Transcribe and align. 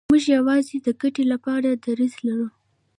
موږ 0.09 0.23
یوازې 0.35 0.77
د 0.85 0.87
ګټې 1.01 1.23
لپاره 1.33 1.69
دریځ 1.83 2.13
لرو. 2.27 2.47